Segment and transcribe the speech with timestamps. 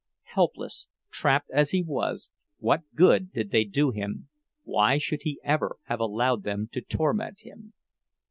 [0.33, 5.99] Helpless, trapped, as he was, what good did they do him—why should he ever have
[5.99, 7.73] allowed them to torment him?